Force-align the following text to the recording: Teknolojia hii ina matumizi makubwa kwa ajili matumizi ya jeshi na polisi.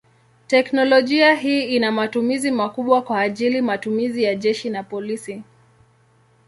Teknolojia 0.47 1.35
hii 1.35 1.75
ina 1.75 1.91
matumizi 1.91 2.51
makubwa 2.51 3.01
kwa 3.01 3.19
ajili 3.21 3.61
matumizi 3.61 4.23
ya 4.23 4.35
jeshi 4.35 4.69
na 4.69 4.83
polisi. 4.83 5.43